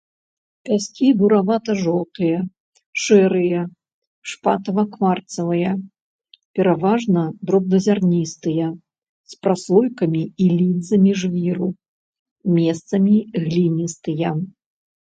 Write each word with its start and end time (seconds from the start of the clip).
Пяскі 0.67 1.07
буравата-жоўтыя, 1.17 2.37
шэрыя, 3.01 3.59
шпатава-кварцавыя, 4.31 5.73
пераважна 6.61 7.27
дробназярністыя, 7.51 8.67
з 9.35 9.39
праслойкамі 9.45 10.23
і 10.47 10.51
лінзамі 10.57 11.11
жвіру, 11.25 11.69
месцамі 12.57 13.15
гліністыя. 13.45 14.29